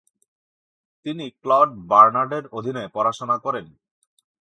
তিনি 1.05 1.25
ক্লড 1.41 1.69
বার্নার্ডের 1.89 2.43
অধীনে 2.57 2.83
পড়াশোনা 2.95 3.35
করেন। 3.45 3.65